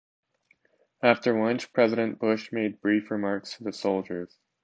After 1.03 1.39
lunch, 1.39 1.71
President 1.73 2.17
Bush 2.17 2.51
made 2.51 2.81
brief 2.81 3.11
remarks 3.11 3.57
to 3.57 3.63
the 3.65 3.71
soldiers. 3.71 4.35